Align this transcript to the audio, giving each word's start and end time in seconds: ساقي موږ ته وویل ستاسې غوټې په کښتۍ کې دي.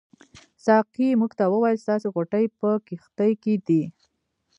ساقي 0.65 1.07
موږ 1.21 1.31
ته 1.39 1.45
وویل 1.53 1.77
ستاسې 1.83 2.07
غوټې 2.13 2.43
په 2.59 2.69
کښتۍ 2.87 3.31
کې 3.43 3.53
دي. 3.67 3.83